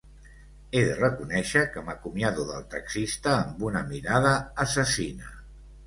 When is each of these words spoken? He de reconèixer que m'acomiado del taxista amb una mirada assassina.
He 0.77 0.81
de 0.87 0.95
reconèixer 0.99 1.63
que 1.77 1.83
m'acomiado 1.91 2.47
del 2.49 2.67
taxista 2.73 3.37
amb 3.45 3.65
una 3.71 3.87
mirada 3.95 4.37
assassina. 4.69 5.35